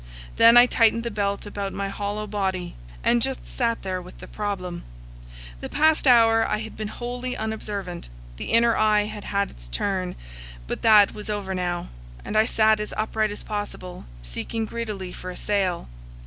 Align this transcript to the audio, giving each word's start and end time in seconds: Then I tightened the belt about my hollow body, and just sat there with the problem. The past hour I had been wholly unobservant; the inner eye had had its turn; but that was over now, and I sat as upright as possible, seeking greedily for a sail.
Then 0.37 0.57
I 0.57 0.65
tightened 0.65 1.03
the 1.03 1.11
belt 1.11 1.45
about 1.45 1.73
my 1.73 1.87
hollow 1.89 2.25
body, 2.25 2.73
and 3.03 3.21
just 3.21 3.45
sat 3.45 3.83
there 3.83 4.01
with 4.01 4.17
the 4.17 4.27
problem. 4.27 4.83
The 5.59 5.69
past 5.69 6.07
hour 6.07 6.43
I 6.43 6.57
had 6.57 6.75
been 6.75 6.87
wholly 6.87 7.37
unobservant; 7.37 8.09
the 8.37 8.45
inner 8.45 8.75
eye 8.75 9.03
had 9.05 9.25
had 9.25 9.51
its 9.51 9.67
turn; 9.67 10.15
but 10.65 10.81
that 10.81 11.13
was 11.13 11.29
over 11.29 11.53
now, 11.53 11.89
and 12.25 12.35
I 12.35 12.45
sat 12.45 12.79
as 12.79 12.95
upright 12.97 13.29
as 13.29 13.43
possible, 13.43 14.05
seeking 14.23 14.65
greedily 14.65 15.11
for 15.13 15.29
a 15.29 15.37
sail. 15.37 15.87